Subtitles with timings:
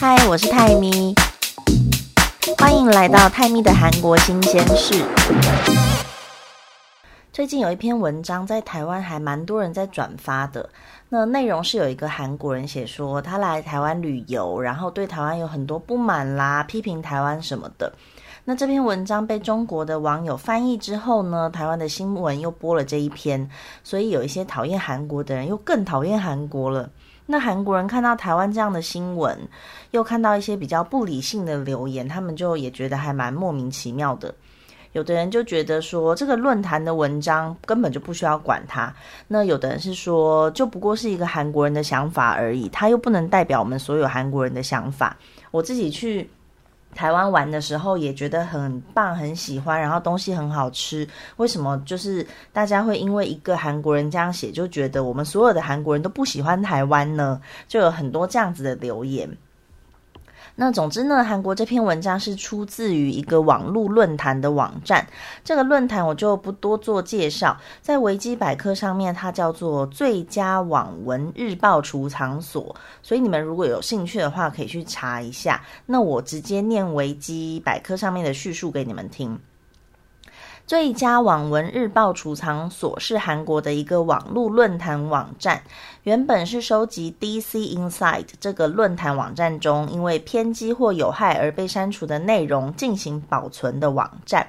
[0.00, 1.12] 嗨，我是泰咪，
[2.56, 5.04] 欢迎来到泰咪的韩国新鲜事。
[7.32, 10.70] 最近有一篇文章在台湾还蛮多人在转发的，
[11.08, 17.92] 那内容是有一个韩国人写说他来台湾旅游，然后对台湾有很多不满啦，批评台湾什么的。
[18.44, 23.50] 那这篇文章被中国的网友翻译之后呢，台湾的新闻又播了这一篇，
[23.82, 26.88] 所以有一些讨厌韩国的人又更讨厌韩国了。
[27.30, 29.38] 那韩国人看到台湾这样的新闻，
[29.90, 34.34] 又看到一些比较不理性的留言，他们就也觉得还蛮莫名其妙的。
[34.92, 38.90] 有的人就觉得说，这个论坛的文章根本就不需要管它。
[39.26, 45.14] 那有的人是说，就不过是一个韩国人的想法而已，他又不能代表我们所有韩国人的想法。
[45.50, 46.30] 我自己去。
[46.94, 51.06] 台湾玩的时候也觉得很棒，很喜欢，然后东西很好吃。
[51.36, 57.40] 为什么就是大家会因为一个韩国人这样写，就觉得我们所有的韩国人都不喜欢台湾呢？
[57.68, 59.28] 就有很多这样子的留言。
[60.60, 65.06] 那总之呢，韩国这篇文章是出自于一个网络论坛的网站。
[65.44, 75.62] 这个论坛我就不多做介绍，在维基百科上面它叫做“最佳网文日报储藏所”，所以你们如果有兴趣的话，可以去查一下。
[75.86, 79.38] 那我直接念维基百科上面的叙述给你们听。
[80.68, 85.62] 最佳网文日报储藏所是韩国的一个网络论坛网站，
[86.02, 94.46] 原本是收集 DC Inside 这个论坛网站中因为偏激或有害而被删除的内容进行保存的网站，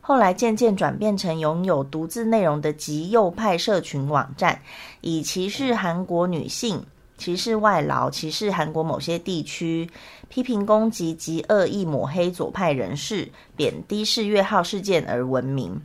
[0.00, 4.60] 后来渐渐转变成拥有独自内容的极右派社群网站，
[5.00, 6.80] 以歧视韩国女性。
[7.18, 9.88] 歧视外劳、歧视韩国某些地区、
[10.28, 15.80] 批评攻击及恶意抹黑左派人士、贬低世越号事件而闻名。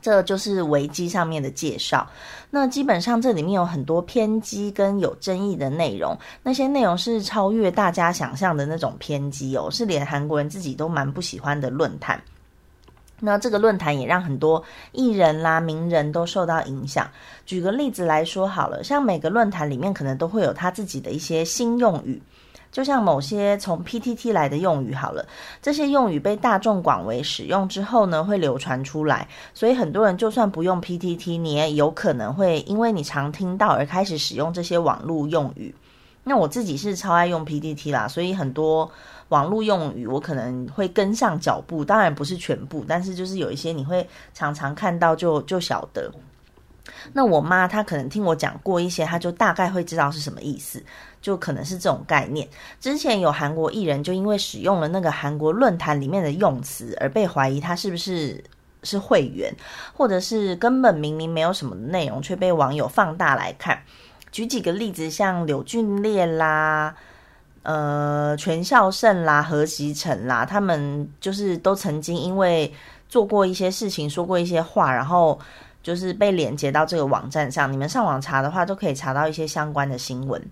[0.00, 2.08] 这就是维基上面的介绍。
[2.50, 12.22] 那基本上这里面有很多偏激跟有争议的内容，那些内容是超越大家想象的那种偏激哦，是连韩国人自己都蛮不喜欢的论坛。
[13.20, 14.62] 那这个论坛也让很多
[14.92, 17.10] 艺人啦、名人都受到影响。
[17.44, 22.22] 举个例子来说好了，像每个论坛里面可能都会有他自己的一些新用语，
[22.70, 25.26] 就像某些从 PTT 来的用语好了，
[25.60, 35.74] 这些用语被大众广为使用之后呢，会流传出来，所以很多人就算不用 PTT，你也有可能会因为你常听到而开始使用这些网络用语。
[36.24, 38.90] 那我自己是超爱用 PTT 啦，所以很多。
[39.28, 46.10] 网络用语我可能会跟上脚步，当然不是全部，但是就是有一些你会常常看到就就晓得。
[47.12, 50.82] 那我妈她可能听我讲过一些，她就大概会知道是什么意思，
[51.20, 52.48] 就可能是这种概念。
[52.80, 58.42] 之前有韩国艺人就因为使用了那个韩国论坛里面的用词而被怀疑他是不是
[58.82, 59.54] 是会员，
[59.92, 63.78] 或者是根本明明没有什么内容却被网友放大来看。
[64.30, 66.94] 举几个例子，像柳俊烈啦。
[67.64, 72.72] 呃，全孝盛啦、何其成啦，他们就是都曾经因为
[73.10, 75.38] 做过一些事情、说过一些话，然后
[75.82, 77.70] 就是被连接到这个网站上。
[77.70, 80.42] 你们上网查的话，都可以查到一些相关的新闻。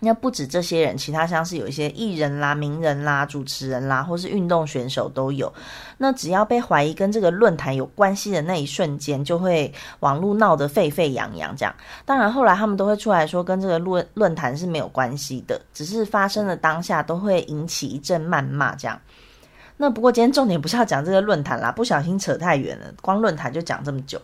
[0.00, 5.52] 那不止这些人，其他像是有一些艺人啦、名人啦、主持人啦，或是运动选手都有。
[5.96, 11.56] 那只要被怀疑跟这个论坛有关系的那一瞬间，就会网络闹得沸沸扬扬。
[11.56, 18.76] 这样，当然后来他们都会出来说，跟这个论论坛是没有关系的，只是发生的当下都会引起一阵谩骂。
[18.76, 19.00] 这样。
[19.76, 24.20] 那不过今天重点不是要讲这个论坛啦，不小心扯太远了，光论坛就讲这么久。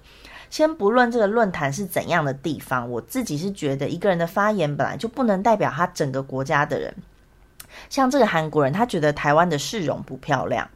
[0.55, 6.95] 先不论这个论坛是怎样的地方，我自己是觉得一个人的发言本来就不能代表他整个国家的人。
[7.91, 10.71] 像这个韩国人，他觉得台湾的市容不漂亮，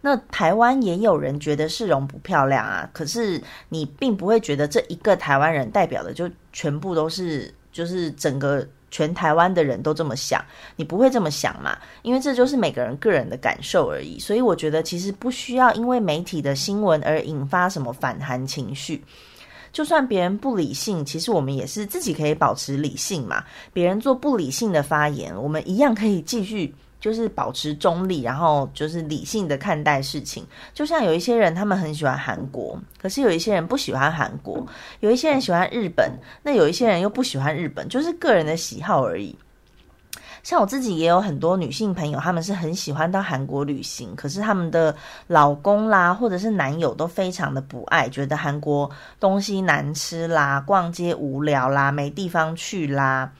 [0.00, 2.90] 那台湾也有人觉得市容不漂亮啊。
[2.92, 8.66] 可是你并不会觉得这一个台湾人代表的就全部都是，就是整个。
[8.92, 10.40] 全台湾的人都这么想，
[10.76, 11.76] 你不会这么想嘛？
[12.02, 14.20] 因为这就是每个人个人的感受而已。
[14.20, 19.02] 所以我觉得其实不需要因为媒体的新闻而引发什么反韩情绪。
[19.72, 23.42] 就算别人不理性，其实我们也是自己可以保持理性嘛。
[23.72, 26.74] 别人做不理性的发言，我们一样可以继续。
[27.02, 30.46] 就是保持中立，然后就是理性的看待事情。
[30.72, 34.64] 就像有一些人，他们很喜欢韩国，可是有一些人不喜欢韩国；
[35.00, 36.12] 有一些人喜欢日本，
[36.44, 39.36] 那有一些人又不喜欢日本，就是个人的喜好而已。
[40.44, 44.94] 像我自己也有很多女性朋友，她们是很喜欢到韩国旅行，可是他们的
[45.26, 48.88] 老公啦，或者是男友都非常的不爱，觉得韩国
[49.18, 53.32] 东西难吃啦，逛街无聊啦，没地方去啦。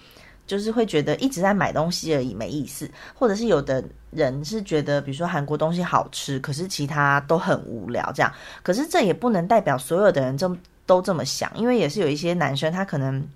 [0.46, 8.32] 就是会觉得一直在买东西而已没意思，或者是有的人是觉得，比如说韩国东西好吃，可是其他都很无聊这样。
[8.62, 10.50] 可是这也不能代表所有的人这
[10.84, 13.26] 都这么想，因为也是有一些男生他可能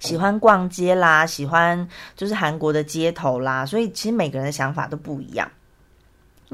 [0.00, 1.86] 喜欢逛街啦，喜欢
[2.16, 5.48] 就是韩国的街头啦，所以其实每个人的想法都不一样。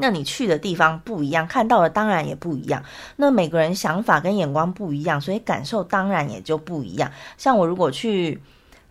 [0.01, 2.85] 那你去的地方不一样，看到的当然也不一样。
[3.17, 7.11] 那每个人想法跟眼光不一样，所以感受当然也就不一样。
[7.37, 8.41] 像我如果去，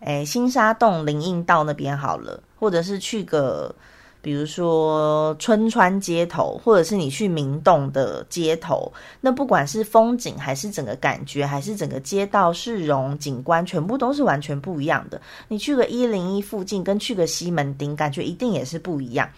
[0.00, 3.74] 诶新沙洞林荫道那边好了，或者是去个，
[4.22, 15.20] 比如说春川街头，或者是你去明洞的街头，那不管是风景还是整个感觉，还是整个街道市容景观，全部都是完全不一样的。
[15.48, 19.28] 你去个一零一附近，跟去个西门町，感觉一定也是不一样。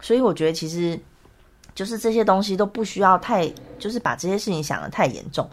[0.00, 0.98] 所以我觉得其实。
[1.74, 3.48] 就是这些东西都不需要太，
[3.78, 5.48] 就是把这些事情想的太严重。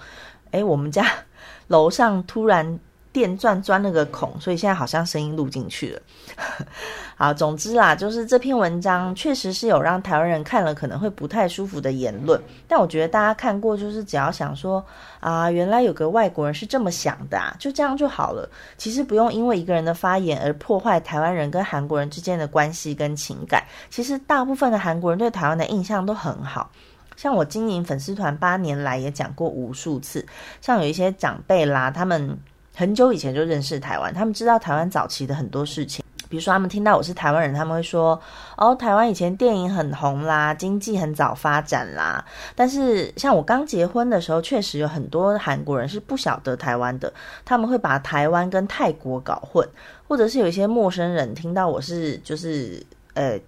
[0.50, 1.06] 诶，我们家
[1.68, 2.80] 楼上突然。
[3.16, 6.02] 电钻钻了个孔，所以现在好像声音录进去了。
[7.16, 14.86] 好，总之啦，就是这篇文章确实是有让台湾人看了可能会不太舒服的言论，但我觉得大家看过，就是只要想说
[15.22, 18.50] 啊，原来有个外国人是这么想的，啊，就这样就好了。
[18.78, 23.64] 其实不用因为一个人的发言而破坏台湾人跟韩国人之间的关系跟情感。
[23.90, 26.70] 其实大部分的韩国人对台湾的印象都很好，
[27.16, 30.26] 像我经营粉丝团八年来也讲过无数次，
[30.60, 32.38] 像有一些长辈啦，他们。
[32.76, 38.20] 很久以前就认识台湾，他们知道台湾早期的很多事情，比如说他们听到我是台湾人，他们会说
[38.58, 42.24] ：“哦，台湾以前电影很红啦，经济很早发展啦。”
[42.54, 47.12] 但是像我刚结婚的时候，确实有很多韩国人是不晓得台湾的，
[47.46, 49.68] 他们会把台湾跟泰国搞混，
[50.08, 53.40] 或者是有一些陌生人听到我是就是呃。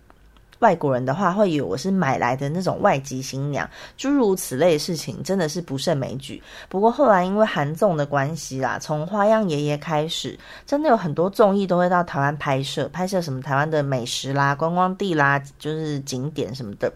[0.60, 6.42] 外国人的话会以为我是买来的那种外籍新娘，诸如此类的事情真的是不胜枚举。
[6.68, 16.92] 不过后来因为韩综的关系啦，从《花样爷爷》开始，真的有很多综艺都会到台湾拍摄，拍摄什么台湾的美食啦、观光地啦，就是景点什么的，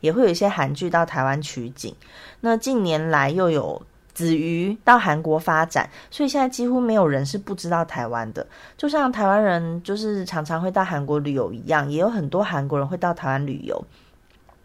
[0.00, 1.94] 也会有一些韩剧到台湾取景。
[2.40, 3.82] 那近年来又有。
[4.16, 8.46] 子瑜到韩国发展，所以现在几乎没有人是不知道台湾的。
[8.74, 13.84] 就像台湾人就是常常会到韩国旅游一样，也有很多韩国人会到台湾旅游。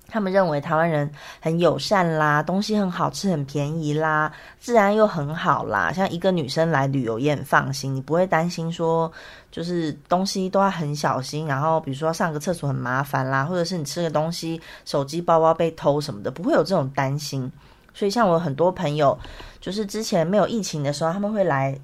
[0.07, 1.09] 他们认为台湾人
[1.41, 5.91] 很友善啦，东西很好吃、很便宜啦，自然又很好啦。
[5.91, 9.11] 像一个女生来旅游也很放心，你不会担心说
[9.51, 17.51] 就是东西都要很小心，然后比如说上个厕所很麻烦啦，或者是你吃个东西手机、包包被偷什么的，不会有这种担心。
[17.93, 19.17] 所以，像我很多朋友，
[19.59, 21.77] 就是之前没有疫情的时候，他们会来，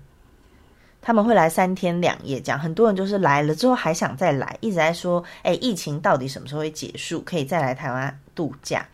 [1.02, 2.60] 他们会来三天两夜，这样。
[2.60, 7.22] 很多人就是来了之后还想再来，一直在说：“哎，疫情到底什么时候会结束？
[7.22, 8.86] 可以再来台湾度假？”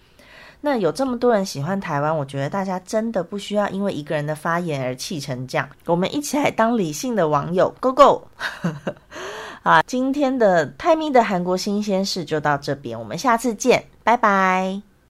[0.65, 5.69] 那有这么多人喜欢台湾，我觉得大家真的不需要因为一个人的发言而气成这样。
[5.85, 8.27] 我们一起来当理性的网友，Go Go！
[9.61, 14.92] 啊，今天的泰咪的韩国新鲜事就到这边，我们下次见，拜拜。